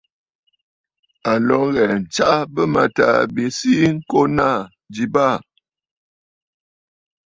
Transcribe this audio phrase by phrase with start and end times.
[1.31, 4.59] À lǒ ŋghɛ̀ɛ̀ ǹtsaʼa bɨ̂mâtaà bi sii ŋko naà
[4.93, 5.35] ji baà.